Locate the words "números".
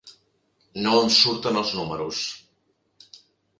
1.81-2.25